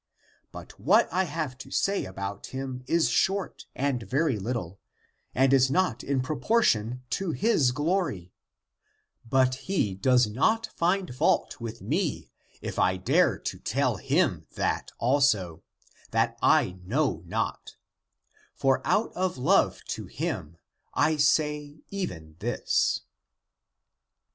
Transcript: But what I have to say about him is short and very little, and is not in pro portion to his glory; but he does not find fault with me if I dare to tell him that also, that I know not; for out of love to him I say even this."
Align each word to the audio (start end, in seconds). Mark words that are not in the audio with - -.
But 0.51 0.79
what 0.79 1.07
I 1.13 1.25
have 1.25 1.59
to 1.59 1.69
say 1.69 2.05
about 2.05 2.47
him 2.47 2.83
is 2.87 3.07
short 3.07 3.67
and 3.75 4.01
very 4.01 4.39
little, 4.39 4.79
and 5.35 5.53
is 5.53 5.69
not 5.69 6.03
in 6.03 6.21
pro 6.23 6.37
portion 6.39 7.03
to 7.11 7.29
his 7.33 7.71
glory; 7.71 8.33
but 9.29 9.53
he 9.69 9.93
does 9.93 10.25
not 10.25 10.65
find 10.75 11.13
fault 11.13 11.59
with 11.61 11.83
me 11.83 12.31
if 12.63 12.79
I 12.79 12.97
dare 12.97 13.37
to 13.37 13.59
tell 13.59 13.97
him 13.97 14.47
that 14.55 14.91
also, 14.97 15.61
that 16.09 16.35
I 16.41 16.79
know 16.83 17.21
not; 17.27 17.75
for 18.55 18.81
out 18.83 19.11
of 19.13 19.37
love 19.37 19.83
to 19.89 20.07
him 20.07 20.57
I 20.95 21.15
say 21.17 21.83
even 21.91 22.37
this." 22.39 23.01